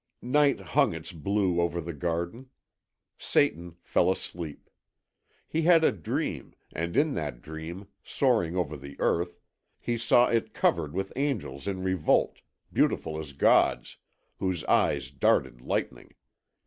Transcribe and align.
Night 0.23 0.59
hung 0.59 0.95
its 0.95 1.11
blue 1.11 1.61
over 1.61 1.79
the 1.79 1.93
garden. 1.93 2.49
Satan 3.19 3.77
fell 3.83 4.09
asleep. 4.11 4.67
He 5.47 5.61
had 5.61 5.83
a 5.83 5.91
dream, 5.91 6.55
and 6.73 6.97
in 6.97 7.13
that 7.13 7.39
dream, 7.43 7.87
soaring 8.03 8.55
over 8.57 8.75
the 8.75 8.95
earth, 8.99 9.37
he 9.79 9.99
saw 9.99 10.25
it 10.25 10.55
covered 10.55 10.95
with 10.95 11.13
angels 11.15 11.67
in 11.67 11.83
revolt, 11.83 12.39
beautiful 12.73 13.19
as 13.19 13.33
gods, 13.33 13.97
whose 14.39 14.63
eyes 14.63 15.11
darted 15.11 15.61
lightning. 15.61 16.15